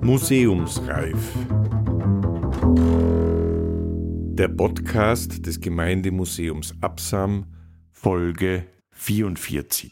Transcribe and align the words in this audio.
Museumsreif. 0.00 1.16
Der 4.36 4.48
Podcast 4.48 5.46
des 5.46 5.60
Gemeindemuseums 5.60 6.74
Absam, 6.80 7.46
Folge 7.92 8.66
44. 8.92 9.90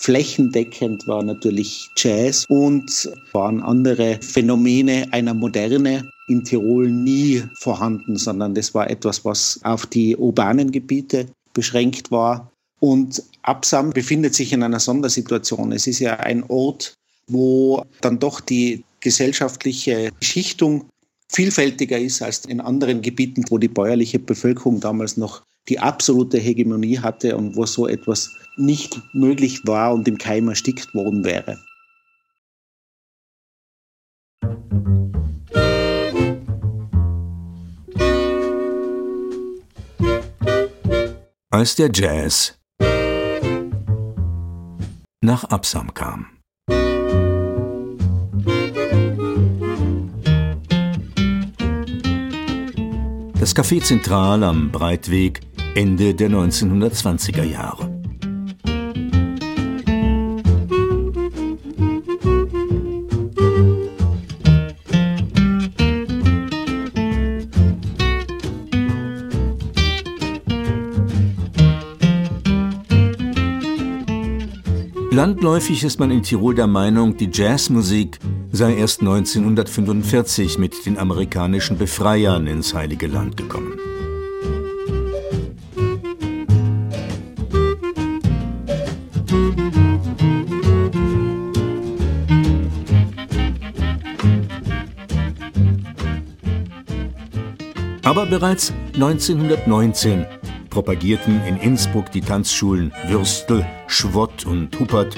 Flächendeckend 0.00 1.06
war 1.06 1.22
natürlich 1.22 1.88
Jazz 1.96 2.44
und 2.48 3.08
waren 3.32 3.62
andere 3.62 4.18
Phänomene 4.20 5.06
einer 5.12 5.34
Moderne 5.34 6.10
in 6.28 6.44
Tirol 6.44 6.90
nie 6.90 7.42
vorhanden, 7.60 8.16
sondern 8.16 8.54
das 8.54 8.74
war 8.74 8.90
etwas, 8.90 9.24
was 9.24 9.60
auf 9.62 9.86
die 9.86 10.16
urbanen 10.16 10.72
Gebiete 10.72 11.26
beschränkt 11.52 12.10
war. 12.10 12.53
Und 12.84 13.22
Absam 13.40 13.94
befindet 13.94 14.34
sich 14.34 14.52
in 14.52 14.62
einer 14.62 14.78
Sondersituation. 14.78 15.72
Es 15.72 15.86
ist 15.86 16.00
ja 16.00 16.16
ein 16.16 16.44
Ort, 16.48 16.92
wo 17.26 17.82
dann 18.02 18.18
doch 18.18 18.40
die 18.40 18.84
gesellschaftliche 19.00 20.10
Schichtung 20.20 20.84
vielfältiger 21.32 21.98
ist 21.98 22.20
als 22.20 22.44
in 22.44 22.60
anderen 22.60 23.00
Gebieten, 23.00 23.46
wo 23.48 23.56
die 23.56 23.68
bäuerliche 23.68 24.18
Bevölkerung 24.18 24.80
damals 24.80 25.16
noch 25.16 25.44
die 25.66 25.78
absolute 25.78 26.36
Hegemonie 26.36 26.98
hatte 26.98 27.38
und 27.38 27.56
wo 27.56 27.64
so 27.64 27.88
etwas 27.88 28.30
nicht 28.58 29.00
möglich 29.14 29.62
war 29.64 29.94
und 29.94 30.06
im 30.06 30.18
Keim 30.18 30.50
erstickt 30.50 30.94
worden 30.94 31.24
wäre. 31.24 31.58
Als 41.48 41.76
der 41.76 41.90
Jazz 41.90 42.58
nach 45.24 45.44
Absam 45.44 45.94
kam. 45.94 46.26
Das 53.38 53.56
Café 53.56 53.82
Zentral 53.82 54.42
am 54.42 54.70
Breitweg 54.70 55.40
Ende 55.74 56.14
der 56.14 56.30
1920er 56.30 57.42
Jahre. 57.42 57.93
Landläufig 75.44 75.84
ist 75.84 76.00
man 76.00 76.10
in 76.10 76.22
Tirol 76.22 76.54
der 76.54 76.66
Meinung, 76.66 77.18
die 77.18 77.28
Jazzmusik 77.30 78.18
sei 78.50 78.76
erst 78.76 79.00
1945 79.00 80.56
mit 80.56 80.86
den 80.86 80.96
amerikanischen 80.96 81.76
Befreiern 81.76 82.46
ins 82.46 82.72
Heilige 82.72 83.08
Land 83.08 83.36
gekommen. 83.36 83.78
Aber 98.02 98.24
bereits 98.24 98.72
1919 98.94 100.24
propagierten 100.70 101.42
in 101.46 101.58
Innsbruck 101.58 102.10
die 102.12 102.22
Tanzschulen 102.22 102.92
Würstel, 103.06 103.66
Schwott 103.86 104.46
und 104.46 104.80
Huppert, 104.80 105.16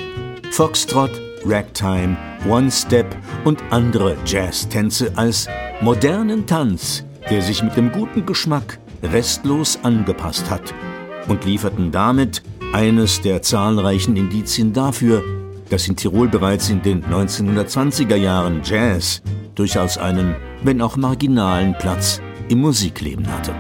Foxtrot, 0.51 1.11
Ragtime, 1.45 2.17
One 2.49 2.71
Step 2.71 3.17
und 3.45 3.63
andere 3.71 4.17
Jazztänze 4.25 5.13
als 5.17 5.47
modernen 5.81 6.47
Tanz, 6.47 7.05
der 7.31 7.43
sich 7.43 7.63
mit 7.63 7.77
dem 7.77 7.93
guten 7.93 8.25
Geschmack 8.25 8.79
restlos 9.03 9.79
angepasst 9.83 10.51
hat 10.51 10.75
und 11.29 11.45
lieferten 11.45 11.91
damit 11.91 12.43
eines 12.73 13.21
der 13.21 13.43
zahlreichen 13.43 14.17
Indizien 14.17 14.73
dafür, 14.73 15.23
dass 15.71 15.89
in 15.89 15.97
Tirol 15.97 16.29
bereits 16.29 16.71
in 16.71 16.83
den 16.83 17.05
1920er 17.05 18.17
Jahren 18.17 18.63
Jazz 18.65 19.23
durchaus 19.55 19.99
einen, 19.99 20.37
wenn 20.63 20.81
auch 20.81 20.97
marginalen 20.97 21.77
Platz 21.79 22.21
im 22.49 22.61
Musikleben 22.61 23.27
hatte. 23.27 23.55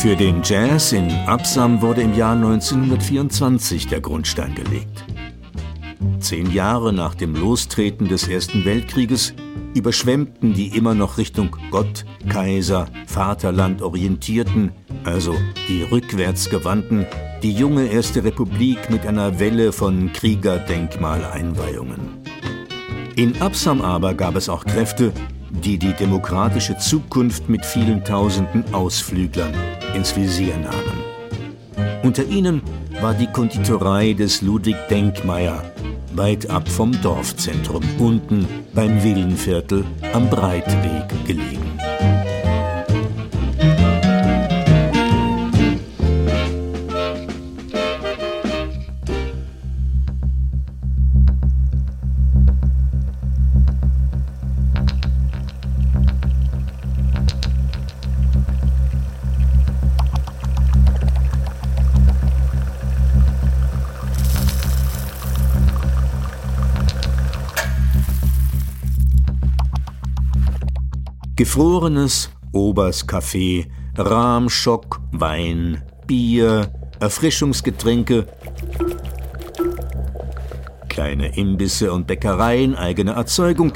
Für 0.00 0.16
den 0.16 0.40
Jazz 0.42 0.92
in 0.92 1.10
Absam 1.26 1.82
wurde 1.82 2.00
im 2.00 2.14
Jahr 2.14 2.32
1924 2.32 3.86
der 3.86 4.00
Grundstein 4.00 4.54
gelegt. 4.54 5.04
Zehn 6.20 6.50
Jahre 6.54 6.94
nach 6.94 7.14
dem 7.14 7.34
Lostreten 7.34 8.08
des 8.08 8.26
Ersten 8.26 8.64
Weltkrieges 8.64 9.34
überschwemmten 9.74 10.54
die 10.54 10.74
immer 10.74 10.94
noch 10.94 11.18
Richtung 11.18 11.54
Gott, 11.70 12.06
Kaiser, 12.30 12.88
Vaterland 13.06 13.82
orientierten, 13.82 14.72
also 15.04 15.34
die 15.68 15.82
rückwärtsgewandten, 15.82 17.04
die 17.42 17.52
junge 17.52 17.84
Erste 17.84 18.24
Republik 18.24 18.88
mit 18.88 19.04
einer 19.04 19.38
Welle 19.38 19.70
von 19.70 20.14
Kriegerdenkmaleinweihungen. 20.14 22.00
In 23.16 23.38
Absam 23.42 23.82
aber 23.82 24.14
gab 24.14 24.34
es 24.36 24.48
auch 24.48 24.64
Kräfte, 24.64 25.12
die 25.50 25.76
die 25.76 25.92
demokratische 25.92 26.78
Zukunft 26.78 27.50
mit 27.50 27.66
vielen 27.66 28.02
tausenden 28.02 28.64
Ausflüglern 28.72 29.52
ins 29.94 30.16
Visier 30.16 30.56
nahmen. 30.56 31.10
Unter 32.02 32.24
ihnen 32.24 32.62
war 33.00 33.14
die 33.14 33.26
Konditorei 33.26 34.14
des 34.14 34.42
Ludwig 34.42 34.76
Denkmeier, 34.88 35.62
weit 36.14 36.48
ab 36.50 36.68
vom 36.68 36.92
Dorfzentrum, 37.02 37.82
unten 37.98 38.46
beim 38.74 39.02
Villenviertel 39.02 39.84
am 40.12 40.28
Breitweg 40.28 41.08
gelegen. 41.26 41.59
Gefrorenes 71.50 72.30
Obers 72.52 73.08
Kaffee, 73.08 73.66
Rahmschock, 73.96 75.00
Wein, 75.10 75.82
Bier, 76.06 76.72
Erfrischungsgetränke, 77.00 78.28
kleine 80.88 81.36
Imbisse 81.36 81.92
und 81.92 82.06
Bäckereien 82.06 82.76
eigener 82.76 83.14
Erzeugung. 83.14 83.72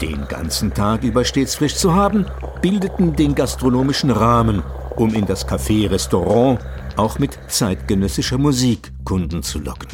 Den 0.00 0.26
ganzen 0.28 0.72
Tag 0.72 1.04
über 1.04 1.26
stets 1.26 1.56
frisch 1.56 1.74
zu 1.74 1.94
haben, 1.94 2.24
bildeten 2.62 3.14
den 3.14 3.34
gastronomischen 3.34 4.10
Rahmen, 4.10 4.62
um 4.96 5.14
in 5.14 5.26
das 5.26 5.46
Café-Restaurant 5.46 6.58
auch 6.96 7.18
mit 7.18 7.38
zeitgenössischer 7.48 8.38
Musik 8.38 8.90
Kunden 9.04 9.42
zu 9.42 9.58
locken. 9.58 9.90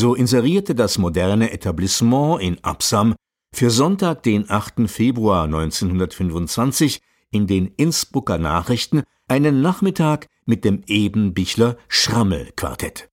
So 0.00 0.14
inserierte 0.14 0.76
das 0.76 0.96
moderne 0.96 1.50
Etablissement 1.50 2.40
in 2.40 2.62
Absam 2.62 3.16
für 3.52 3.68
Sonntag, 3.68 4.22
den 4.22 4.48
8. 4.48 4.88
Februar 4.88 5.42
1925 5.42 7.00
in 7.32 7.48
den 7.48 7.66
Innsbrucker 7.76 8.38
Nachrichten 8.38 9.02
einen 9.26 9.60
Nachmittag 9.60 10.28
mit 10.46 10.64
dem 10.64 10.84
Ebenbichler 10.86 11.76
Schrammel-Quartett. 11.88 13.08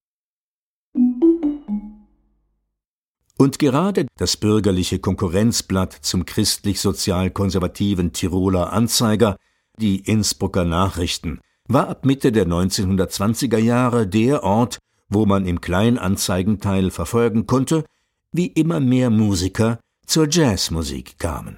Und 3.36 3.58
gerade 3.58 4.06
das 4.20 4.38
bürgerliche 4.38 5.00
Konkurrenzblatt 5.00 5.92
zum 5.92 6.28
christlich-sozial-konservativen 6.28 8.14
Tiroler 8.14 8.72
Anzeiger, 8.72 9.38
die 9.80 10.02
Innsbrucker 10.02 10.66
Nachrichten, 10.66 11.40
war 11.68 11.88
ab 11.88 12.06
Mitte 12.06 12.32
der 12.32 12.46
1920er 12.46 13.58
Jahre 13.58 14.06
der 14.06 14.44
Ort, 14.44 14.78
wo 15.10 15.26
man 15.26 15.46
im 15.46 15.62
Kleinanzeigenteil 15.62 16.92
verfolgen 16.92 17.48
konnte, 17.48 17.86
wie 18.32 18.48
immer 18.48 18.80
mehr 18.80 19.10
Musiker 19.10 19.80
zur 20.06 20.28
Jazzmusik 20.30 21.20
kamen. 21.20 21.58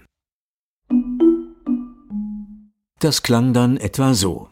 Das 2.99 3.21
klang 3.21 3.53
dann 3.53 3.77
etwa 3.77 4.13
so. 4.13 4.49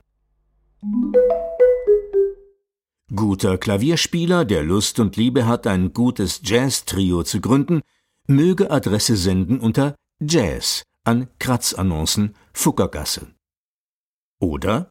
Guter 3.15 3.57
Klavierspieler, 3.57 4.45
der 4.45 4.63
Lust 4.63 5.00
und 5.00 5.15
Liebe 5.15 5.45
hat, 5.45 5.68
ein 5.68 5.94
gutes 5.94 6.41
Jazz-Trio 6.44 7.24
zu 7.24 7.39
gründen, 7.39 7.81
möge 8.27 8.71
Adresse 8.71 9.15
senden 9.15 9.59
unter 9.59 9.95
Jazz 10.19 10.83
an 11.03 11.27
Kratzannoncen 11.39 12.36
Fuckergasse. 12.53 13.27
Oder 14.39 14.89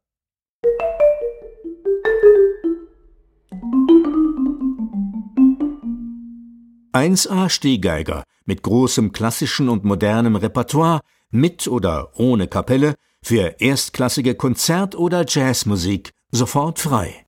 1a 6.94 7.48
Stehgeiger 7.50 8.22
mit 8.44 8.62
großem 8.62 9.10
klassischen 9.10 9.68
und 9.68 9.84
modernem 9.84 10.36
Repertoire, 10.36 11.00
mit 11.30 11.66
oder 11.66 12.12
ohne 12.14 12.46
Kapelle, 12.46 12.94
für 13.20 13.56
erstklassige 13.58 14.36
Konzert- 14.36 14.94
oder 14.94 15.24
Jazzmusik 15.26 16.12
sofort 16.30 16.78
frei. 16.78 17.26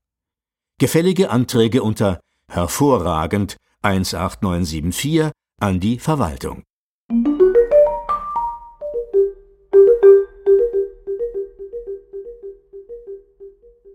Gefällige 0.78 1.30
Anträge 1.30 1.82
unter 1.82 2.20
hervorragend 2.48 3.56
18974 3.82 5.32
an 5.58 5.80
die 5.80 5.98
Verwaltung. 5.98 6.62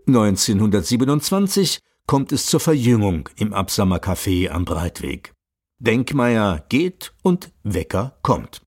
(1927) 0.05 1.79
kommt 2.07 2.33
es 2.33 2.45
zur 2.47 2.59
Verjüngung 2.59 3.29
im 3.37 3.53
Absamer 3.53 3.99
Café 3.99 4.49
am 4.49 4.65
Breitweg. 4.65 5.31
Denkmeier 5.83 6.63
geht 6.69 7.11
und 7.23 7.51
Wecker 7.63 8.15
kommt. 8.21 8.61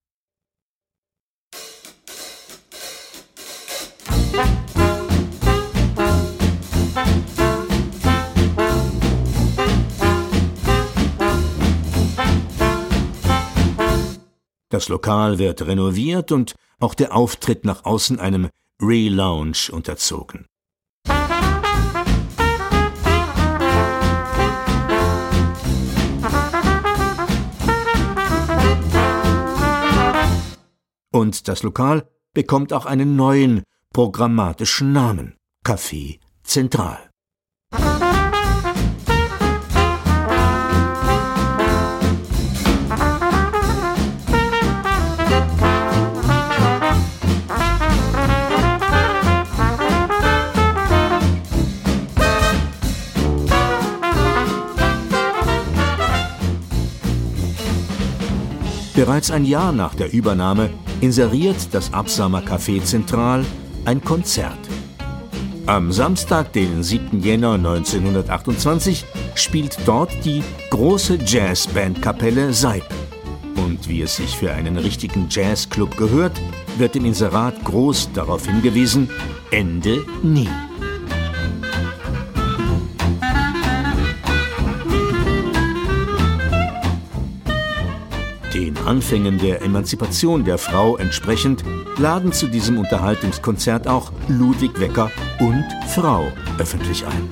Das 14.70 14.88
Lokal 14.88 15.38
wird 15.38 15.62
renoviert 15.62 16.32
und 16.32 16.56
auch 16.81 16.94
der 16.94 17.14
Auftritt 17.14 17.64
nach 17.64 17.84
außen 17.84 18.19
einem 18.19 18.49
Relaunch 18.82 19.70
unterzogen. 19.72 20.46
Und 31.34 31.48
das 31.48 31.64
Lokal 31.64 32.08
bekommt 32.32 32.72
auch 32.72 32.86
einen 32.86 33.16
neuen 33.16 33.64
programmatischen 33.92 34.92
Namen 34.92 35.34
Café 35.66 36.20
Zentral. 36.44 37.10
Bereits 58.94 59.32
ein 59.32 59.44
Jahr 59.44 59.73
nach 59.73 59.96
der 59.96 60.12
Übernahme 60.12 60.70
inseriert 61.00 61.56
das 61.73 61.93
Absamer 61.93 62.43
Café 62.43 62.82
Zentral 62.82 63.44
ein 63.85 64.02
Konzert. 64.02 64.58
Am 65.67 65.91
Samstag, 65.91 66.52
den 66.52 66.82
7. 66.82 67.20
Jänner 67.20 67.55
1928, 67.55 69.05
spielt 69.35 69.79
dort 69.85 70.12
die 70.25 70.44
große 70.70 71.19
Jazzbandkapelle 71.26 72.52
Seib. 72.52 72.85
Und 73.56 73.88
wie 73.88 74.02
es 74.02 74.17
sich 74.17 74.37
für 74.37 74.52
einen 74.52 74.76
richtigen 74.76 75.26
Jazzclub 75.29 75.96
gehört, 75.96 76.41
wird 76.79 76.94
im 76.94 77.05
Inserat 77.05 77.64
groß 77.64 78.11
darauf 78.12 78.46
hingewiesen, 78.46 79.11
Ende 79.50 80.05
nie. 80.23 80.49
Anfängen 88.86 89.38
der 89.38 89.62
Emanzipation 89.62 90.44
der 90.44 90.58
Frau 90.58 90.96
entsprechend 90.96 91.64
laden 91.96 92.32
zu 92.32 92.48
diesem 92.48 92.78
Unterhaltungskonzert 92.78 93.88
auch 93.88 94.12
Ludwig 94.28 94.78
Wecker 94.78 95.10
und 95.40 95.64
Frau 95.88 96.31
öffentlich 96.58 97.04
ein. 97.06 97.28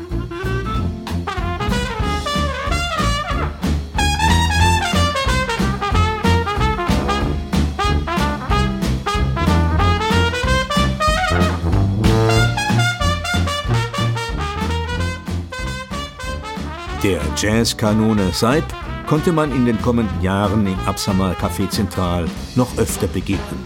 Der 17.02 17.20
Jazzkanone 17.36 18.30
Seib 18.32 18.64
konnte 19.06 19.32
man 19.32 19.52
in 19.52 19.66
den 19.66 19.80
kommenden 19.80 20.20
Jahren 20.22 20.66
im 20.66 20.78
Absamer 20.86 21.34
Café 21.34 21.68
Zentral 21.68 22.26
noch 22.54 22.76
öfter 22.78 23.06
begegnen. 23.06 23.60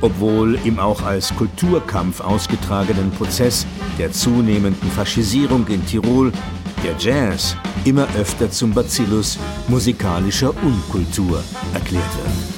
Obwohl 0.00 0.58
im 0.64 0.78
auch 0.78 1.02
als 1.02 1.34
Kulturkampf 1.36 2.20
ausgetragenen 2.20 3.10
Prozess 3.10 3.66
der 3.98 4.12
zunehmenden 4.12 4.90
Faschisierung 4.90 5.66
in 5.68 5.84
Tirol 5.84 6.32
der 6.84 6.94
Jazz 6.98 7.56
immer 7.84 8.06
öfter 8.18 8.50
zum 8.50 8.72
Bacillus 8.72 9.38
musikalischer 9.68 10.52
Unkultur 10.62 11.42
erklärt 11.72 12.16
wird. 12.16 12.55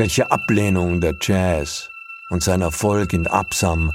Welche 0.00 0.30
Ablehnung 0.30 1.02
der 1.02 1.14
Jazz 1.20 1.90
und 2.30 2.42
sein 2.42 2.62
Erfolg 2.62 3.12
in 3.12 3.26
Absam 3.26 3.92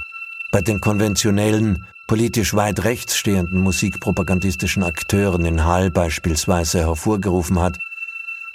bei 0.52 0.62
den 0.62 0.80
konventionellen, 0.80 1.84
politisch 2.06 2.54
weit 2.54 2.84
rechts 2.84 3.16
stehenden 3.16 3.60
musikpropagandistischen 3.60 4.84
Akteuren 4.84 5.44
in 5.44 5.64
Hall 5.64 5.90
beispielsweise 5.90 6.78
hervorgerufen 6.78 7.58
hat, 7.58 7.78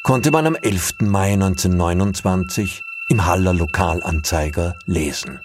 konnte 0.04 0.32
man 0.32 0.48
am 0.48 0.56
11. 0.56 1.02
Mai 1.02 1.34
1929 1.34 2.84
im 3.10 3.26
Haller 3.26 3.54
Lokalanzeiger 3.54 4.80
lesen. 4.86 5.42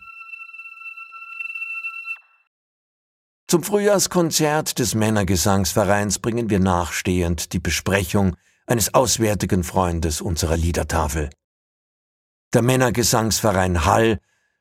Zum 3.49 3.65
Frühjahrskonzert 3.65 4.79
des 4.79 4.95
Männergesangsvereins 4.95 6.21
bringen 6.21 6.51
wir 6.51 6.61
nachstehend 6.61 7.53
die 7.53 7.59
Besprechung 7.59 8.37
eines 8.69 8.95
auswärtigen 8.95 9.65
Freundes 9.65 10.21
unserer 10.21 10.57
Liedertafel. 10.57 11.31
Der 12.53 12.63
Männergesangsverein 12.63 13.85
Hall 13.85 14.19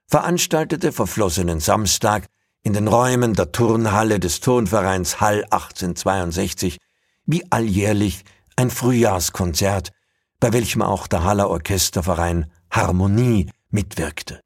veranstaltete 0.08 0.92
verflossenen 0.92 1.60
Samstag 1.60 2.28
in 2.64 2.74
den 2.74 2.88
Räumen 2.88 3.34
der 3.34 3.52
Turnhalle 3.52 4.20
des 4.20 4.40
Turnvereins 4.40 5.22
Hall 5.22 5.44
1862 5.46 6.78
wie 7.26 7.46
alljährlich 7.52 8.24
ein 8.56 8.72
Frühjahrskonzert, 8.72 9.92
bei 10.40 10.52
welchem 10.54 10.82
auch 10.82 11.08
der 11.08 11.24
Haller 11.24 11.50
Orchesterverein 11.50 12.52
Harmonie 12.72 13.52
mitwirkte. 13.70 14.42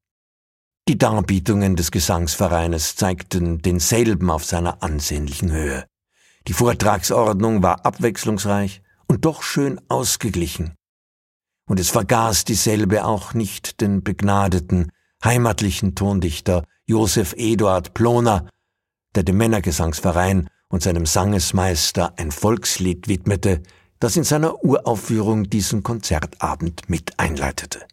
Die 0.88 0.98
Darbietungen 0.98 1.76
des 1.76 1.92
Gesangsvereines 1.92 2.96
zeigten 2.96 3.62
denselben 3.62 4.32
auf 4.32 4.44
seiner 4.44 4.82
ansehnlichen 4.84 5.52
Höhe. 5.52 5.86
Die 6.48 6.54
Vortragsordnung 6.54 7.62
war 7.64 7.86
abwechslungsreich 7.86 8.82
und 9.08 9.26
doch 9.26 9.44
schön 9.44 9.80
ausgeglichen 9.88 10.79
und 11.70 11.80
es 11.80 11.92
vergaß 11.92 12.46
dieselbe 12.46 13.06
auch 13.06 13.36
nicht 13.36 13.80
den 13.80 14.04
begnadeten, 14.04 14.92
heimatlichen 15.24 15.94
Tondichter 15.94 16.64
Josef 16.88 17.36
Eduard 17.38 17.94
Ploner, 17.94 18.50
der 19.14 19.22
dem 19.22 19.38
Männergesangsverein 19.38 20.50
und 20.70 20.82
seinem 20.82 21.06
Sangesmeister 21.06 22.14
ein 22.18 22.32
Volkslied 22.32 23.08
widmete, 23.08 23.62
das 24.00 24.18
in 24.18 24.24
seiner 24.24 24.64
Uraufführung 24.64 25.48
diesen 25.50 25.84
Konzertabend 25.84 26.90
mit 26.90 27.20
einleitete. 27.20 27.86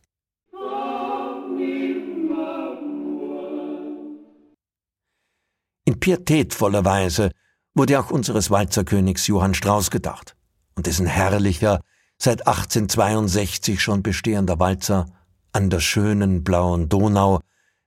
In 5.84 6.00
pietätvoller 6.00 6.84
Weise 6.86 7.30
wurde 7.74 8.00
auch 8.00 8.10
unseres 8.10 8.50
Walzerkönigs 8.50 9.26
Johann 9.26 9.52
Strauß 9.52 9.90
gedacht 9.90 10.34
und 10.76 10.86
dessen 10.86 11.06
herrlicher, 11.06 11.80
seit 12.18 12.46
1862 12.46 13.80
schon 13.80 14.02
bestehender 14.02 14.58
Walzer 14.58 15.06
an 15.52 15.70
der 15.70 15.80
schönen 15.80 16.44
blauen 16.44 16.88
Donau 16.88 17.40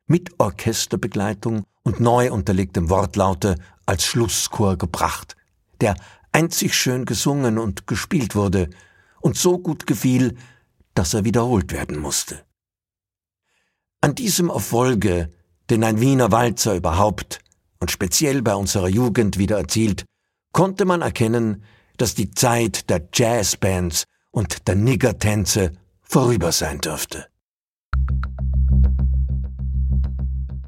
mit 0.08 0.40
Orchesterbegleitung 0.40 1.66
und 1.84 2.00
neu 2.00 2.32
unterlegtem 2.32 2.90
Wortlaute 2.90 3.56
als 3.86 4.06
Schlusschor 4.06 4.78
gebracht, 4.78 5.36
der 5.82 5.96
einzig 6.32 6.76
schön 6.76 7.06
gesungen 7.06 7.58
und 7.58 7.88
gespielt 7.88 8.36
wurde 8.36 8.70
und 9.22 9.38
so 9.38 9.58
gut 9.58 9.88
gefiel, 9.88 10.38
dass 10.94 11.14
er 11.14 11.26
wiederholt 11.26 11.72
werden 11.72 11.98
musste. 11.98 12.44
An 14.02 14.16
diesem 14.16 14.50
Erfolge, 14.50 15.32
den 15.70 15.84
ein 15.84 16.00
Wiener 16.00 16.32
Walzer 16.32 16.76
überhaupt 16.76 17.40
und 17.80 17.92
speziell 17.92 18.42
bei 18.42 18.56
unserer 18.56 18.88
Jugend 18.88 19.38
wieder 19.38 19.58
erzielt, 19.58 20.06
konnte 20.54 20.86
man 20.86 21.02
erkennen, 21.02 21.64
dass 21.98 22.16
die 22.16 22.32
Zeit 22.32 22.90
der 22.90 23.10
Jazzbands 23.14 24.06
und 24.32 24.68
der 24.68 24.76
Niggertänze 24.76 25.72
vorüber 26.02 26.52
sein 26.52 26.80
dürfte. 26.80 27.26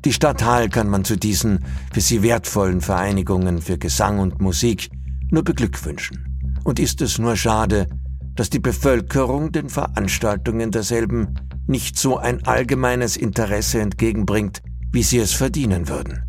Die 0.03 0.13
Stadt 0.13 0.43
Hall 0.43 0.69
kann 0.69 0.89
man 0.89 1.05
zu 1.05 1.15
diesen 1.15 1.63
für 1.93 2.01
sie 2.01 2.23
wertvollen 2.23 2.81
Vereinigungen 2.81 3.61
für 3.61 3.77
Gesang 3.77 4.19
und 4.19 4.41
Musik 4.41 4.89
nur 5.29 5.43
beglückwünschen. 5.43 6.59
Und 6.63 6.79
ist 6.79 7.01
es 7.01 7.19
nur 7.19 7.35
schade, 7.35 7.87
dass 8.35 8.49
die 8.49 8.59
Bevölkerung 8.59 9.51
den 9.51 9.69
Veranstaltungen 9.69 10.71
derselben 10.71 11.35
nicht 11.67 11.97
so 11.97 12.17
ein 12.17 12.45
allgemeines 12.47 13.15
Interesse 13.15 13.79
entgegenbringt, 13.79 14.61
wie 14.91 15.03
sie 15.03 15.19
es 15.19 15.33
verdienen 15.33 15.87
würden. 15.87 16.23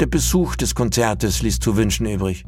Der 0.00 0.06
Besuch 0.06 0.56
des 0.56 0.74
Konzertes 0.74 1.42
ließ 1.42 1.58
zu 1.58 1.76
wünschen 1.76 2.06
übrig. 2.06 2.44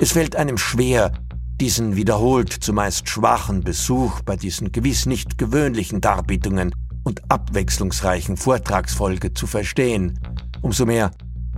Es 0.00 0.12
fällt 0.12 0.36
einem 0.36 0.58
schwer, 0.58 1.12
diesen 1.62 1.94
wiederholt 1.94 2.52
zumeist 2.52 3.08
schwachen 3.08 3.60
Besuch 3.60 4.22
bei 4.22 4.34
diesen 4.34 4.72
gewiss 4.72 5.06
nicht 5.06 5.38
gewöhnlichen 5.38 6.00
Darbietungen 6.00 6.74
und 7.04 7.22
abwechslungsreichen 7.30 8.36
Vortragsfolge 8.36 9.32
zu 9.32 9.46
verstehen, 9.46 10.18
umso 10.60 10.86
mehr, 10.86 11.12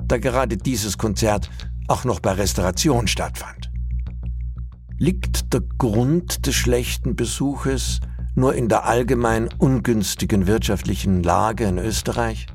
da 0.06 0.18
gerade 0.18 0.58
dieses 0.58 0.98
Konzert 0.98 1.48
auch 1.88 2.04
noch 2.04 2.20
bei 2.20 2.32
Restauration 2.32 3.08
stattfand. 3.08 3.70
Liegt 4.98 5.54
der 5.54 5.62
Grund 5.78 6.46
des 6.46 6.54
schlechten 6.54 7.16
Besuches 7.16 8.00
nur 8.34 8.54
in 8.54 8.68
der 8.68 8.84
allgemein 8.84 9.48
ungünstigen 9.56 10.46
wirtschaftlichen 10.46 11.22
Lage 11.22 11.64
in 11.64 11.78
Österreich? 11.78 12.46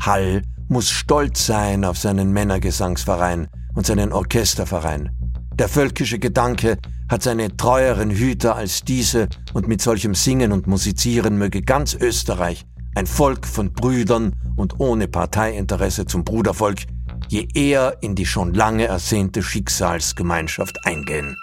Hall 0.00 0.42
muss 0.66 0.90
stolz 0.90 1.46
sein 1.46 1.84
auf 1.84 1.96
seinen 1.96 2.32
Männergesangsverein 2.32 3.46
und 3.72 3.86
seinen 3.86 4.12
Orchesterverein. 4.12 5.21
Der 5.54 5.68
völkische 5.68 6.18
Gedanke 6.18 6.78
hat 7.08 7.22
seine 7.22 7.56
treueren 7.56 8.10
Hüter 8.10 8.56
als 8.56 8.82
diese 8.82 9.28
und 9.52 9.68
mit 9.68 9.82
solchem 9.82 10.14
Singen 10.14 10.50
und 10.50 10.66
Musizieren 10.66 11.36
möge 11.36 11.60
ganz 11.60 11.94
Österreich, 11.94 12.64
ein 12.94 13.06
Volk 13.06 13.46
von 13.46 13.72
Brüdern 13.72 14.34
und 14.56 14.80
ohne 14.80 15.08
Parteiinteresse 15.08 16.06
zum 16.06 16.24
Brudervolk, 16.24 16.80
je 17.28 17.48
eher 17.54 17.98
in 18.00 18.14
die 18.14 18.26
schon 18.26 18.54
lange 18.54 18.86
ersehnte 18.86 19.42
Schicksalsgemeinschaft 19.42 20.86
eingehen. 20.86 21.36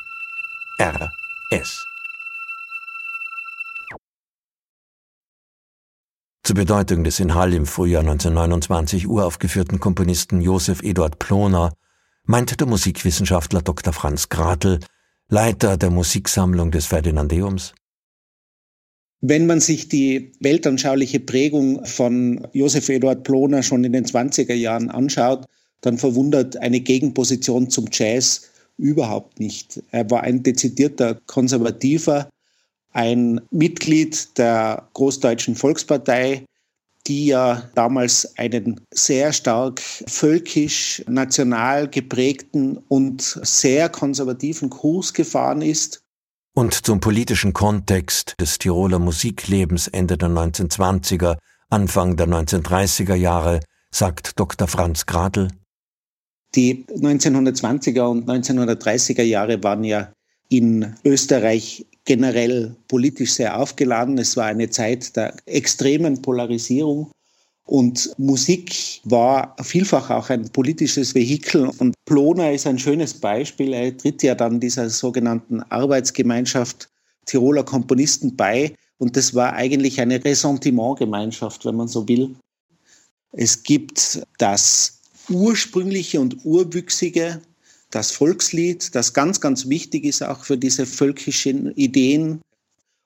R.S. 0.80 1.86
Zur 6.44 6.56
Bedeutung 6.56 7.04
des 7.04 7.20
in 7.20 7.36
Hall 7.36 7.54
im 7.54 7.68
Frühjahr 7.68 8.02
1929 8.02 9.08
uraufgeführten 9.08 9.80
Komponisten 9.80 10.42
Josef 10.42 10.82
Eduard 10.82 11.20
Ploner 11.20 11.74
meinte 12.30 12.56
der 12.56 12.68
Musikwissenschaftler 12.68 13.64
Dr. 13.64 13.92
Franz 13.92 14.30
Gratel, 14.30 14.80
Leiter 15.30 15.78
der 15.78 15.90
Musiksammlung 15.90 16.70
des 16.70 16.86
Ferdinandeums. 16.86 17.74
Wenn 19.20 19.48
man 19.48 19.60
sich 19.60 19.90
die 19.90 20.32
weltanschauliche 20.40 21.20
Prägung 21.20 21.84
von 21.86 22.48
Josef 22.54 22.88
Eduard 22.88 23.24
Ploner 23.24 23.64
schon 23.64 23.84
in 23.84 23.94
den 23.94 24.06
20er 24.06 24.54
Jahren 24.54 24.92
anschaut, 24.92 25.46
dann 25.82 25.98
verwundert 25.98 26.56
eine 26.58 26.80
Gegenposition 26.82 27.72
zum 27.72 27.88
Jazz 27.92 28.52
überhaupt 28.78 29.40
nicht. 29.40 29.82
Er 29.90 30.10
war 30.12 30.22
ein 30.22 30.44
dezidierter 30.44 31.16
Konservativer, 31.26 32.30
ein 32.92 33.42
Mitglied 33.50 34.38
der 34.38 34.88
Großdeutschen 34.94 35.56
Volkspartei, 35.56 36.46
die 37.10 37.26
ja 37.26 37.64
damals 37.74 38.38
einen 38.38 38.80
sehr 38.94 39.34
stark 39.34 39.82
völkisch, 39.82 41.04
national 41.08 41.90
geprägten 41.90 42.78
und 42.88 43.22
sehr 43.22 43.90
konservativen 43.90 44.70
Kurs 44.70 45.14
gefahren 45.14 45.64
ist. 45.64 46.04
Und 46.54 46.74
zum 46.74 47.00
politischen 47.00 47.54
Kontext 47.54 48.36
des 48.40 48.60
Tiroler 48.60 49.00
Musiklebens 49.00 49.88
Ende 49.88 50.18
der 50.18 50.30
1920er, 50.30 51.38
Anfang 51.70 52.16
der 52.16 52.28
1930er 52.28 53.16
Jahre 53.16 53.60
sagt 53.92 54.40
Dr. 54.40 54.68
Franz 54.68 55.06
Gradl. 55.06 55.48
Die 56.56 56.86
1920er 56.88 58.04
und 58.04 58.30
1930er 58.30 59.24
Jahre 59.24 59.64
waren 59.64 59.84
ja 59.84 60.12
in 60.48 60.96
Österreich 61.04 61.86
generell 62.06 62.76
politisch 62.88 63.34
sehr 63.34 63.60
aufgeladen. 63.60 64.18
Es 64.18 64.36
war 64.38 64.46
eine 64.46 64.70
Zeit 64.70 65.16
der 65.16 65.36
extremen 65.46 66.22
Polarisierung. 66.22 67.12
Und 67.66 68.12
Musik 68.18 69.00
war 69.04 69.56
vielfach 69.62 70.10
auch 70.10 70.32
ein 70.32 70.50
politisches 70.50 71.14
Vehikel. 71.14 71.70
Und 71.78 71.94
Plona 72.06 72.50
ist 72.52 72.66
ein 72.66 72.80
schönes 72.80 73.14
Beispiel. 73.14 73.74
Er 73.74 73.96
tritt 73.96 74.24
ja 74.24 74.34
dann 74.34 74.60
dieser 74.60 74.90
sogenannten 74.90 75.62
Arbeitsgemeinschaft 75.70 76.90
Tiroler 77.26 77.64
Komponisten 77.64 78.36
bei. 78.36 78.74
Und 78.98 79.16
das 79.16 79.36
war 79.36 79.54
eigentlich 79.54 80.02
eine 80.02 80.24
Ressentimentgemeinschaft, 80.24 81.64
wenn 81.66 81.76
man 81.76 81.88
so 81.88 82.08
will. 82.08 82.36
Es 83.34 83.62
gibt 83.62 84.24
das 84.40 85.00
ursprüngliche 85.30 86.20
und 86.20 86.44
urwüchsige 86.44 87.40
das 87.92 88.12
Volkslied, 88.12 88.94
das 88.96 89.14
ganz, 89.14 89.42
ganz 89.42 89.68
wichtig 89.70 90.06
ist 90.06 90.22
auch 90.22 90.44
für 90.44 90.58
diese 90.58 90.86
völkischen 90.86 91.72
Ideen. 91.76 92.42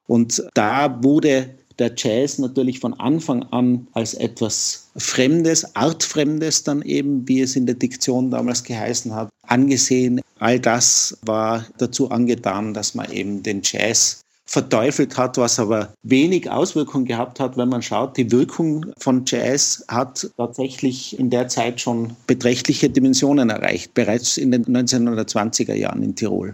Und 0.07 0.43
da 0.53 1.03
wurde 1.03 1.55
der 1.79 1.93
Jazz 1.95 2.37
natürlich 2.37 2.79
von 2.79 2.93
Anfang 2.93 3.43
an 3.43 3.87
als 3.93 4.13
etwas 4.13 4.89
Fremdes, 4.95 5.75
Artfremdes 5.75 6.63
dann 6.63 6.81
eben, 6.83 7.27
wie 7.27 7.41
es 7.41 7.55
in 7.55 7.65
der 7.65 7.75
Diktion 7.75 8.29
damals 8.29 8.63
geheißen 8.63 9.13
hat, 9.15 9.29
angesehen. 9.47 10.21
All 10.39 10.59
das 10.59 11.17
war 11.25 11.65
dazu 11.77 12.11
angetan, 12.11 12.73
dass 12.73 12.93
man 12.93 13.11
eben 13.11 13.41
den 13.41 13.61
Jazz 13.63 14.21
verteufelt 14.53 15.17
hat, 15.17 15.37
was 15.37 15.59
aber 15.59 15.93
wenig 16.03 16.49
Auswirkungen 16.49 17.05
gehabt 17.05 17.39
hat, 17.39 17.57
wenn 17.57 17.69
man 17.69 17.81
schaut, 17.81 18.17
die 18.17 18.31
Wirkung 18.31 18.85
von 18.99 19.23
Jazz 19.25 19.83
hat 19.87 20.29
tatsächlich 20.37 21.17
in 21.17 21.31
der 21.31 21.47
Zeit 21.47 21.81
schon 21.81 22.15
beträchtliche 22.27 22.87
Dimensionen 22.87 23.49
erreicht, 23.49 23.95
bereits 23.95 24.37
in 24.37 24.51
den 24.51 24.63
1920er 24.65 25.73
Jahren 25.73 26.03
in 26.03 26.15
Tirol. 26.15 26.53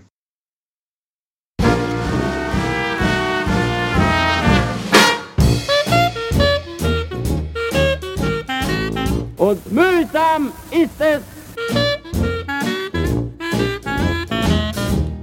Und 9.36 9.72
mühsam 9.72 10.53
ist 10.72 11.00
es, 11.00 11.22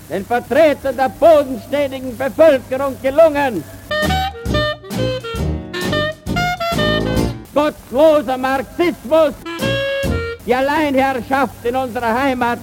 den 0.09 0.25
Vertretern 0.25 0.97
der 0.97 1.09
bodenständigen 1.09 2.17
Bevölkerung 2.17 2.97
gelungen. 3.03 3.65
Gottloser 7.55 8.37
Marxismus 8.37 9.35
die 10.47 10.55
Alleinherrschaft 10.55 11.65
in 11.65 11.75
unserer 11.75 12.15
Heimat 12.15 12.61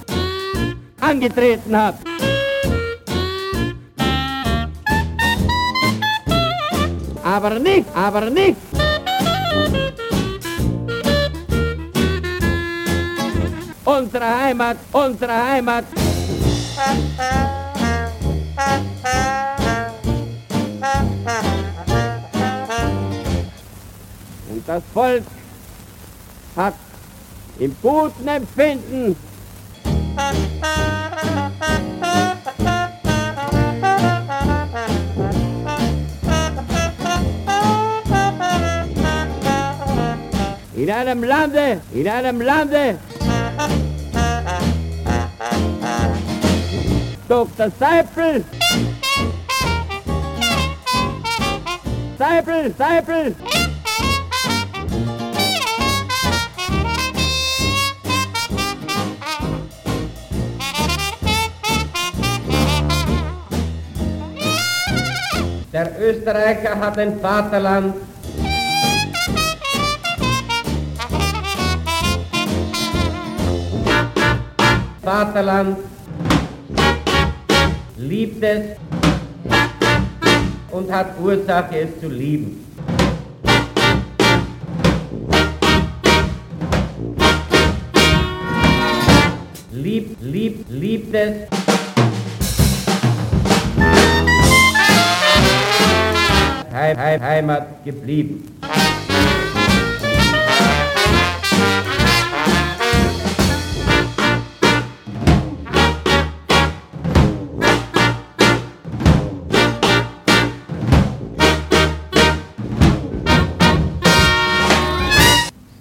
angetreten 1.00 1.76
hat. 1.76 1.96
Aber 7.22 7.58
nicht, 7.58 7.86
aber 7.94 8.30
nicht 8.30 8.56
unsere 13.84 14.42
Heimat, 14.42 14.76
unsere 14.92 15.46
Heimat 15.46 15.84
und 24.50 24.68
das 24.68 24.82
Volk 24.92 25.22
hat 26.56 26.74
im 27.58 27.74
guten 27.80 28.28
Empfinden 28.28 29.16
in 40.76 40.90
einem 40.90 41.24
Lande, 41.24 41.80
in 41.92 42.08
einem 42.08 42.40
Lande, 42.40 42.98
Dr. 47.26 47.70
Seipel! 47.80 48.44
Seipel, 52.18 52.74
Seipel! 52.76 53.34
Der 65.72 66.00
Österreicher 66.00 66.78
hat 66.78 66.98
ein 66.98 67.18
Vaterland. 67.20 67.94
Vaterland 75.02 75.78
liebt 77.96 78.42
es 78.42 78.76
und 80.70 80.90
hat 80.90 81.18
Ursache 81.20 81.78
es 81.78 82.00
zu 82.00 82.08
lieben. 82.08 82.60
Liebt, 89.72 90.22
liebt, 90.22 90.70
liebt 90.70 91.14
es. 91.14 91.48
Heim, 96.72 96.98
Heim, 96.98 97.22
Heimat 97.22 97.84
geblieben. 97.84 98.53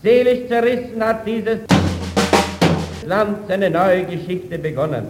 Selig 0.04 0.50
zerrissen 0.50 1.02
hat 1.02 1.26
dieses 1.26 1.60
Land 3.06 3.48
seine 3.48 3.70
neue 3.70 4.04
Geschichte 4.04 4.60
begonnen. 4.60 5.08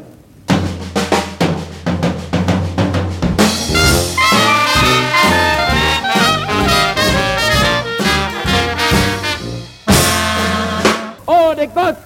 Ohne 11.25 11.67
Gott 11.69 11.97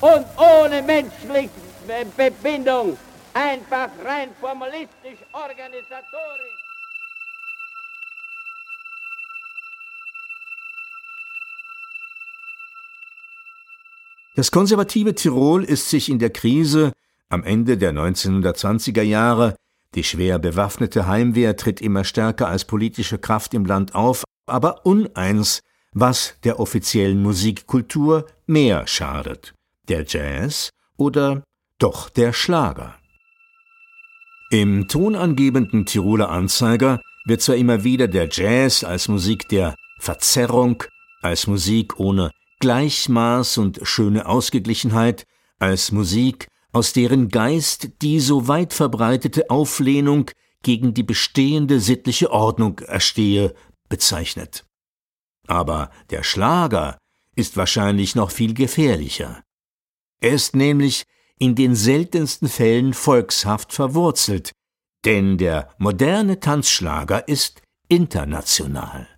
und 0.00 0.26
ohne 0.36 0.82
menschliche 0.82 1.48
Verbindung, 2.16 2.98
einfach 3.34 3.90
rein 4.04 4.30
formalistisch, 4.40 5.20
organisatorisch. 5.32 6.61
Das 14.34 14.50
konservative 14.50 15.14
Tirol 15.14 15.62
ist 15.62 15.90
sich 15.90 16.08
in 16.08 16.18
der 16.18 16.30
Krise 16.30 16.92
am 17.28 17.44
Ende 17.44 17.76
der 17.76 17.92
1920er 17.92 19.02
Jahre, 19.02 19.56
die 19.94 20.04
schwer 20.04 20.38
bewaffnete 20.38 21.06
Heimwehr 21.06 21.56
tritt 21.56 21.80
immer 21.82 22.04
stärker 22.04 22.48
als 22.48 22.64
politische 22.64 23.18
Kraft 23.18 23.52
im 23.52 23.66
Land 23.66 23.94
auf, 23.94 24.24
aber 24.46 24.86
uneins, 24.86 25.60
was 25.92 26.34
der 26.44 26.60
offiziellen 26.60 27.22
Musikkultur 27.22 28.26
mehr 28.46 28.86
schadet, 28.86 29.54
der 29.88 30.04
Jazz 30.06 30.70
oder 30.96 31.42
doch 31.78 32.08
der 32.08 32.32
Schlager. 32.32 32.96
Im 34.50 34.88
tonangebenden 34.88 35.84
Tiroler 35.84 36.30
Anzeiger 36.30 37.00
wird 37.26 37.42
zwar 37.42 37.56
immer 37.56 37.84
wieder 37.84 38.08
der 38.08 38.28
Jazz 38.30 38.84
als 38.84 39.08
Musik 39.08 39.48
der 39.48 39.74
Verzerrung, 39.98 40.84
als 41.20 41.46
Musik 41.46 41.98
ohne 41.98 42.30
Gleichmaß 42.62 43.58
und 43.58 43.80
schöne 43.82 44.26
Ausgeglichenheit, 44.26 45.26
als 45.58 45.90
Musik, 45.90 46.46
aus 46.70 46.92
deren 46.92 47.28
Geist 47.28 47.88
die 48.02 48.20
so 48.20 48.46
weit 48.46 48.72
verbreitete 48.72 49.50
Auflehnung 49.50 50.30
gegen 50.62 50.94
die 50.94 51.02
bestehende 51.02 51.80
sittliche 51.80 52.30
Ordnung 52.30 52.78
erstehe, 52.78 53.52
bezeichnet. 53.88 54.64
Aber 55.48 55.90
der 56.10 56.22
Schlager 56.22 56.98
ist 57.34 57.56
wahrscheinlich 57.56 58.14
noch 58.14 58.30
viel 58.30 58.54
gefährlicher. 58.54 59.42
Er 60.20 60.30
ist 60.30 60.54
nämlich 60.54 61.02
in 61.40 61.56
den 61.56 61.74
seltensten 61.74 62.48
Fällen 62.48 62.94
volkshaft 62.94 63.72
verwurzelt, 63.72 64.52
denn 65.04 65.36
der 65.36 65.74
moderne 65.78 66.38
Tanzschlager 66.38 67.26
ist 67.26 67.60
international 67.88 69.08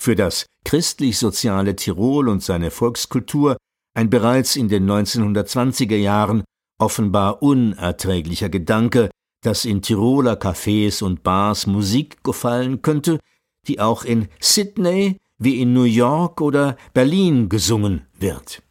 für 0.00 0.16
das 0.16 0.46
christlich-soziale 0.64 1.76
Tirol 1.76 2.28
und 2.28 2.42
seine 2.42 2.70
Volkskultur 2.70 3.56
ein 3.94 4.08
bereits 4.08 4.56
in 4.56 4.68
den 4.68 4.88
1920er 4.90 5.96
Jahren 5.96 6.42
offenbar 6.78 7.42
unerträglicher 7.42 8.48
Gedanke, 8.48 9.10
dass 9.42 9.64
in 9.64 9.82
Tiroler 9.82 10.34
Cafés 10.34 11.02
und 11.02 11.22
Bars 11.22 11.66
Musik 11.66 12.24
gefallen 12.24 12.80
könnte, 12.82 13.20
die 13.68 13.80
auch 13.80 14.04
in 14.04 14.28
Sydney 14.40 15.18
wie 15.38 15.60
in 15.60 15.72
New 15.74 15.84
York 15.84 16.40
oder 16.40 16.76
Berlin 16.94 17.48
gesungen 17.48 18.06
wird. 18.18 18.62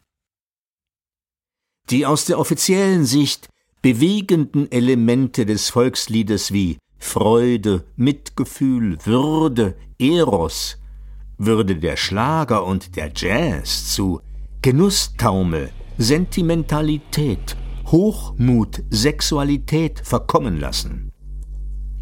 Die 1.90 2.06
aus 2.06 2.24
der 2.24 2.38
offiziellen 2.38 3.04
Sicht 3.04 3.48
bewegenden 3.82 4.70
Elemente 4.70 5.46
des 5.46 5.70
Volksliedes 5.70 6.52
wie 6.52 6.78
Freude, 6.98 7.84
Mitgefühl, 7.96 8.98
Würde, 9.04 9.76
Eros 9.98 10.79
würde 11.42 11.74
der 11.74 11.96
Schlager 11.96 12.66
und 12.66 12.96
der 12.96 13.10
Jazz 13.16 13.94
zu 13.94 14.20
Genusstaumel, 14.60 15.70
Sentimentalität, 15.96 17.56
Hochmut, 17.86 18.82
Sexualität 18.90 20.02
verkommen 20.04 20.60
lassen. 20.60 21.10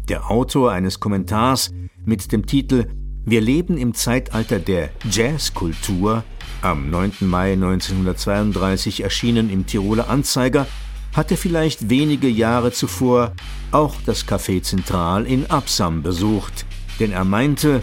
Der 0.09 0.29
Autor 0.29 0.73
eines 0.73 0.99
Kommentars 0.99 1.71
mit 2.03 2.33
dem 2.33 2.45
Titel 2.47 2.87
Wir 3.23 3.39
leben 3.39 3.77
im 3.77 3.93
Zeitalter 3.93 4.59
der 4.59 4.89
Jazzkultur, 5.09 6.25
am 6.61 6.89
9. 6.89 7.13
Mai 7.21 7.53
1932 7.53 9.03
erschienen 9.03 9.49
im 9.49 9.65
Tiroler 9.65 10.09
Anzeiger, 10.09 10.67
hatte 11.15 11.37
vielleicht 11.37 11.89
wenige 11.89 12.27
Jahre 12.27 12.73
zuvor 12.73 13.31
auch 13.71 13.95
das 14.05 14.27
Café 14.27 14.61
Zentral 14.61 15.25
in 15.25 15.49
Absam 15.49 16.03
besucht, 16.03 16.65
denn 16.99 17.13
er 17.13 17.23
meinte, 17.23 17.81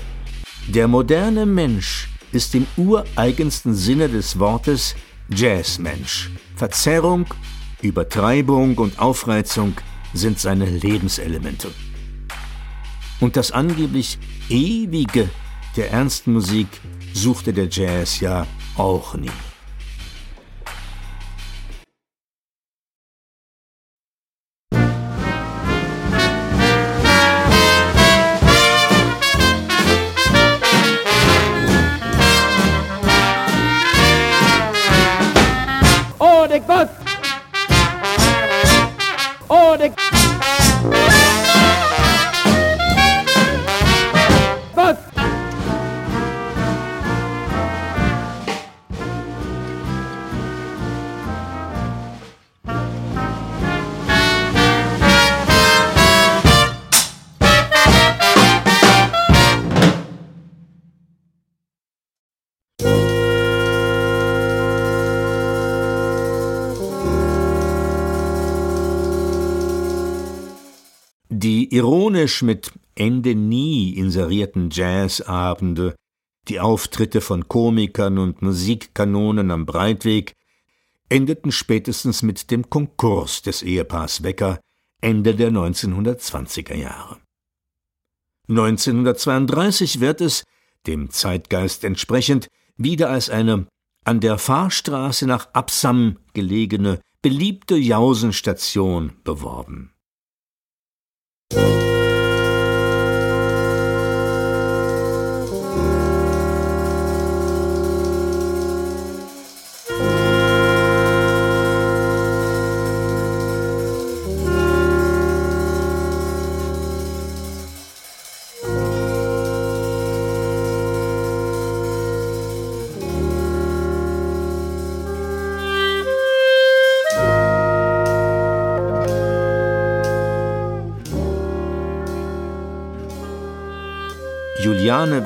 der 0.69 0.89
moderne 0.89 1.47
Mensch 1.47 2.09
ist 2.33 2.55
im 2.55 2.67
ureigensten 2.77 3.75
Sinne 3.75 4.09
des 4.09 4.39
Wortes 4.39 4.95
Jazzmensch. 5.29 6.31
Verzerrung, 6.57 7.27
Übertreibung 7.83 8.77
und 8.79 8.99
Aufreizung 8.99 9.75
sind 10.13 10.41
seine 10.41 10.67
Lebenselemente. 10.67 11.69
Und 13.21 13.37
das 13.37 13.53
angeblich 13.53 14.19
Ewige 14.49 15.29
der 15.77 15.91
ernsten 15.93 16.33
Musik 16.33 16.69
suchte 17.13 17.53
der 17.53 17.69
Jazz 17.71 18.21
ja 18.21 18.47
auch 18.77 19.15
nie. 19.15 19.31
Ironisch 72.27 72.43
mit 72.43 72.73
Ende 72.97 73.35
nie 73.35 73.91
inserierten 73.91 74.71
Jazzabende, 74.71 75.95
die 76.49 76.59
Auftritte 76.59 77.21
von 77.21 77.47
Komikern 77.49 78.19
und 78.19 78.43
Musikkanonen 78.43 79.51
am 79.51 79.65
Breitweg 79.65 80.33
endeten 81.09 81.53
spätestens 81.53 82.23
mit 82.23 82.51
dem 82.51 82.69
Konkurs 82.69 83.43
des 83.43 83.63
Ehepaars 83.63 84.25
Wecker 84.25 84.59
Ende 85.01 85.37
der 85.37 85.51
1920er 85.51 86.75
Jahre. 86.75 87.19
1932 88.49 90.01
wird 90.01 90.21
es, 90.21 90.43
dem 90.87 91.11
Zeitgeist 91.11 91.85
entsprechend, 91.85 92.49
wieder 92.77 93.11
als 93.11 93.31
eine 93.31 93.67
an 94.05 94.21
der 94.21 94.39
Fahrstraße 94.39 95.27
nach 95.27 95.49
Absam 95.53 96.19
gelegene 96.33 97.01
beliebte 97.23 97.77
Jausenstation 97.77 99.13
beworben. 99.23 99.96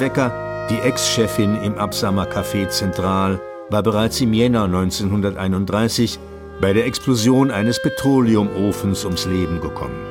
Wecker, 0.00 0.66
die 0.70 0.80
Ex-Chefin 0.80 1.62
im 1.62 1.76
Absamer 1.76 2.26
Café 2.26 2.68
Zentral, 2.68 3.40
war 3.70 3.82
bereits 3.82 4.20
im 4.20 4.32
Jänner 4.32 4.64
1931 4.64 6.18
bei 6.60 6.72
der 6.72 6.86
Explosion 6.86 7.50
eines 7.50 7.80
Petroleumofens 7.80 9.04
ums 9.04 9.26
Leben 9.26 9.60
gekommen. 9.60 10.06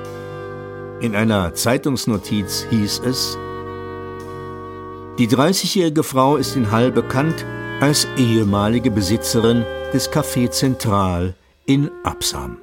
In 1.02 1.15
einer 1.15 1.54
Zeitungsnotiz 1.54 2.65
hieß 2.69 3.02
es, 3.06 3.38
die 5.17 5.28
30-jährige 5.28 6.04
Frau 6.04 6.38
ist 6.38 6.56
in 6.56 6.71
Hall 6.71 6.91
bekannt 6.91 7.45
als 7.82 8.08
ehemalige 8.17 8.91
Besitzerin 8.91 9.65
des 9.93 10.12
Café 10.12 10.49
Zentral 10.49 11.36
in 11.65 11.89
Absam. 12.04 12.58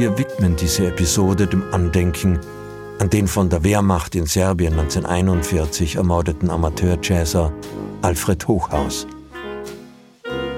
Wir 0.00 0.16
widmen 0.16 0.56
diese 0.56 0.86
Episode 0.86 1.46
dem 1.46 1.62
Andenken 1.74 2.40
an 3.00 3.10
den 3.10 3.28
von 3.28 3.50
der 3.50 3.64
Wehrmacht 3.64 4.14
in 4.14 4.24
Serbien 4.24 4.72
1941 4.72 5.96
ermordeten 5.96 6.48
Amateurjazzer 6.48 7.52
Alfred 8.00 8.48
Hochhaus. 8.48 9.06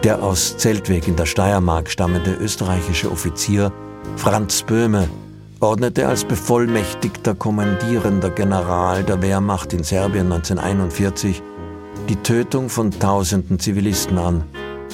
Der 0.05 0.22
aus 0.22 0.57
Zeltweg 0.59 1.09
in 1.09 1.16
der 1.16 1.26
Steiermark 1.26 1.90
stammende 1.90 2.35
österreichische 2.35 3.11
Offizier 3.11 3.72
Franz 4.14 4.62
Böhme 4.62 5.09
ordnete 5.59 6.07
als 6.07 6.24
bevollmächtigter 6.24 7.35
kommandierender 7.35 8.31
General 8.31 9.02
der 9.02 9.22
Wehrmacht 9.22 9.72
in 9.72 9.83
Serbien 9.83 10.31
1941 10.31 11.42
die 12.09 12.16
Tötung 12.22 12.68
von 12.68 12.92
tausenden 12.92 13.59
Zivilisten 13.59 14.18
an, 14.18 14.44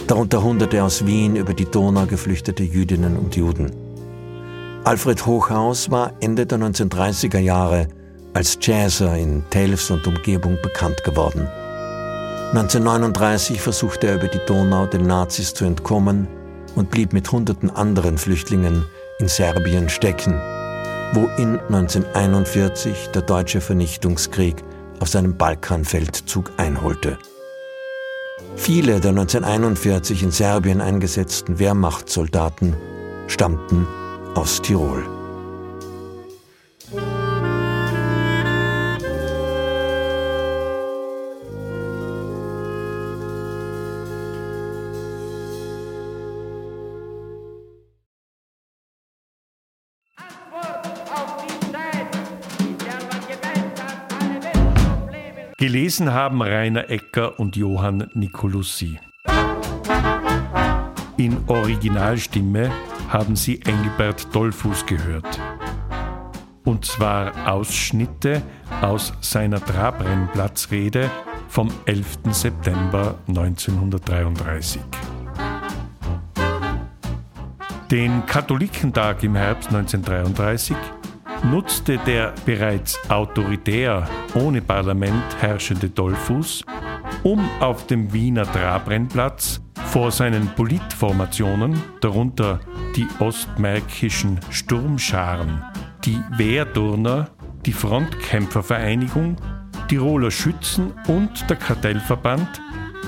darunter 0.07 0.43
Hunderte 0.43 0.83
aus 0.83 1.05
Wien 1.05 1.37
über 1.37 1.53
die 1.53 1.67
Donau 1.67 2.07
geflüchtete 2.07 2.63
Jüdinnen 2.63 3.19
und 3.19 3.37
Juden. 3.37 3.88
Alfred 4.89 5.27
Hochhaus 5.27 5.91
war 5.91 6.15
Ende 6.21 6.47
der 6.47 6.57
1930er 6.59 7.41
Jahre 7.41 7.89
als 8.33 8.57
Jazzer 8.59 9.19
in 9.19 9.45
Telfs 9.51 9.91
und 9.91 10.07
Umgebung 10.07 10.57
bekannt 10.63 11.05
geworden. 11.05 11.47
1939 12.55 13.61
versuchte 13.61 14.07
er 14.07 14.15
über 14.15 14.29
die 14.29 14.41
Donau 14.47 14.87
den 14.87 15.07
Nazis 15.07 15.53
zu 15.53 15.67
entkommen 15.67 16.27
und 16.75 16.91
blieb 16.91 17.13
mit 17.13 17.31
hunderten 17.31 17.69
anderen 17.69 18.17
Flüchtlingen 18.17 18.87
in 19.19 19.29
Serbien 19.29 19.91
stecken, 19.91 20.41
wo 21.13 21.29
ihn 21.37 21.59
1941 21.69 23.11
der 23.15 23.21
deutsche 23.21 23.61
Vernichtungskrieg 23.61 24.65
auf 25.01 25.09
seinem 25.09 25.37
Balkanfeldzug 25.37 26.51
einholte. 26.57 27.19
Viele 28.57 29.01
der 29.01 29.11
1941 29.11 30.23
in 30.23 30.31
Serbien 30.31 30.81
eingesetzten 30.81 31.59
Wehrmachtssoldaten 31.59 32.75
stammten 33.27 33.87
aus 34.35 34.61
Tirol. 34.63 35.05
Gelesen 55.59 56.13
haben 56.13 56.41
Rainer 56.41 56.89
Ecker 56.89 57.39
und 57.41 57.57
Johann 57.57 58.09
Nicolussi. 58.15 58.99
In 61.17 61.37
Originalstimme 61.49 62.71
haben 63.09 63.37
Sie 63.37 63.61
Engelbert 63.63 64.35
Dollfuß 64.35 64.87
gehört. 64.87 65.41
Und 66.65 66.85
zwar 66.85 67.33
Ausschnitte 67.51 68.43
aus 68.83 69.13
seiner 69.21 69.65
Trabrennplatzrede 69.65 71.11
vom 71.49 71.71
11. 71.87 72.19
September 72.31 73.15
1933. 73.27 74.83
Den 77.91 78.27
Katholikentag 78.27 79.23
im 79.23 79.35
Herbst 79.35 79.69
1933 79.69 80.77
nutzte 81.51 81.97
der 81.99 82.35
bereits 82.45 82.99
autoritär 83.09 84.07
ohne 84.35 84.61
Parlament 84.61 85.25
herrschende 85.41 85.89
Dollfuß, 85.89 86.65
um 87.23 87.49
auf 87.61 87.87
dem 87.87 88.13
Wiener 88.13 88.45
Trabrennplatz 88.45 89.63
vor 89.91 90.11
seinen 90.13 90.49
Politformationen, 90.49 91.83
darunter 92.01 92.61
die 92.95 93.07
ostmärkischen 93.21 94.39
Sturmscharen, 94.51 95.65
die 96.05 96.21
Wehrturner, 96.37 97.31
die 97.65 97.73
Frontkämpfervereinigung, 97.73 99.37
Tiroler 99.89 100.31
Schützen 100.31 100.93
und 101.07 101.49
der 101.49 101.57
Kartellverband 101.57 102.61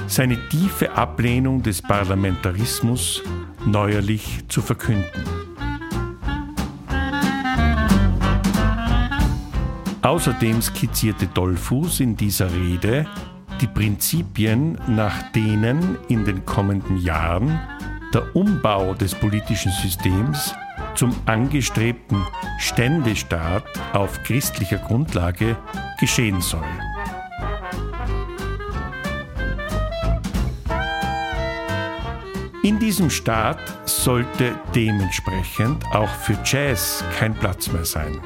seine 0.07 0.38
tiefe 0.49 0.90
Ablehnung 0.93 1.62
des 1.62 1.83
Parlamentarismus 1.83 3.23
neuerlich 3.66 4.40
zu 4.49 4.62
verkünden. 4.62 5.25
Außerdem 10.01 10.62
skizzierte 10.62 11.27
Dollfuß 11.27 12.01
in 12.01 12.16
dieser 12.16 12.51
Rede 12.51 13.07
die 13.61 13.66
Prinzipien, 13.66 14.79
nach 14.87 15.31
denen 15.33 15.99
in 16.09 16.25
den 16.25 16.44
kommenden 16.44 16.96
Jahren 16.99 17.61
der 18.12 18.35
Umbau 18.35 18.94
des 18.94 19.14
politischen 19.14 19.73
Systems 19.73 20.55
zum 20.94 21.14
angestrebten 21.27 22.27
Ständestaat 22.59 23.64
auf 23.92 24.23
christlicher 24.25 24.79
Grundlage 24.79 25.57
geschehen 25.99 26.40
soll. 26.40 26.64
In 32.62 32.79
diesem 32.79 33.09
Staat 33.09 33.59
sollte 33.87 34.55
dementsprechend 34.75 35.85
auch 35.92 36.09
für 36.09 36.37
Jazz 36.44 37.03
kein 37.18 37.35
Platz 37.35 37.73
mehr 37.73 37.87
sein. 37.87 38.20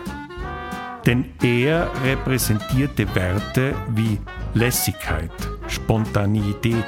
Denn 1.07 1.27
er 1.42 1.88
repräsentierte 2.05 3.14
Werte 3.14 3.75
wie 3.94 4.18
Lässigkeit, 4.55 5.33
Spontaneität, 5.69 6.85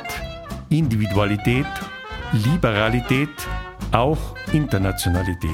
Individualität 0.69 1.67
Liberalität, 2.33 3.31
auch 3.93 4.35
Internationalität. 4.53 5.51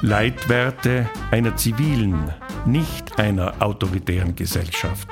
Leitwerte 0.00 1.08
einer 1.30 1.54
zivilen, 1.54 2.32
nicht 2.64 3.18
einer 3.18 3.54
autoritären 3.60 4.34
Gesellschaft. 4.34 5.08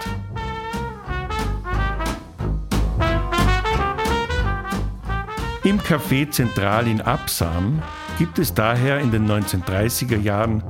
Im 5.65 5.79
Café 5.81 6.31
Zentral 6.31 6.89
in 6.89 7.03
Absam 7.03 7.83
gibt 8.19 8.39
es 8.39 8.55
daher 8.55 9.01
in 9.01 9.11
den 9.11 9.31
1930er 9.31 10.19
Jahren 10.19 10.63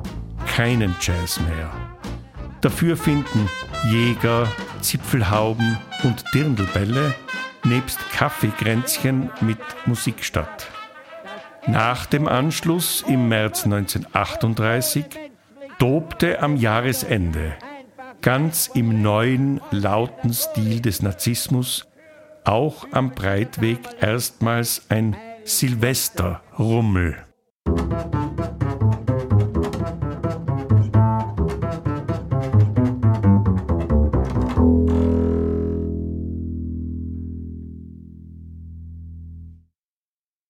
keinen 0.47 0.95
Jazz 1.01 1.39
mehr. 1.41 1.71
Dafür 2.61 2.97
finden 2.97 3.49
Jäger, 3.89 4.49
Zipfelhauben 4.89 5.77
und 6.03 6.25
Dirndlbälle 6.33 7.15
nebst 7.63 7.99
Kaffeekränzchen 8.11 9.29
mit 9.43 9.59
Musik 9.85 10.25
statt. 10.25 10.71
Nach 11.67 12.07
dem 12.07 12.27
Anschluss 12.27 13.05
im 13.07 13.29
März 13.29 13.67
1938 13.67 15.05
tobte 15.79 16.41
am 16.41 16.57
Jahresende, 16.57 17.53
ganz 18.23 18.71
im 18.73 19.03
neuen, 19.03 19.61
lauten 19.73 20.33
Stil 20.33 20.81
des 20.81 21.03
Nazismus, 21.03 21.87
auch 22.45 22.87
am 22.91 23.11
Breitweg 23.11 23.81
erstmals 24.01 24.87
ein 24.89 25.19
Silvesterrummel. 25.45 27.15